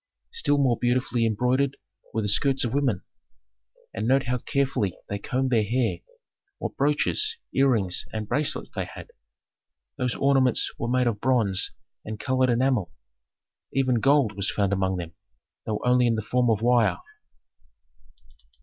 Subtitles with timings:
[0.31, 1.77] Still more beautifully embroidered
[2.11, 3.03] were the skirts of women.
[3.93, 5.99] And note how carefully they combed their hair,
[6.57, 9.11] what brooches, earrings, and bracelets they had.
[9.97, 11.71] Those ornaments were made of bronze
[12.03, 12.91] and colored enamel;
[13.73, 15.13] even gold was found among them,
[15.67, 16.97] though only in the form of wire.